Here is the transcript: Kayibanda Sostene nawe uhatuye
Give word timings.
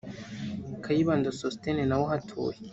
Kayibanda 0.83 1.29
Sostene 1.39 1.83
nawe 1.85 2.03
uhatuye 2.07 2.57